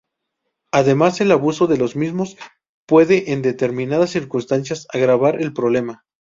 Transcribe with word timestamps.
Además 0.71 1.21
el 1.21 1.31
abuso 1.31 1.67
de 1.67 1.77
los 1.77 1.95
mismos 1.95 2.35
puede 2.87 3.33
en 3.33 3.43
determinadas 3.43 4.09
circunstancias 4.09 4.87
agravar 4.91 5.39
el 5.39 5.53
problema. 5.53 6.05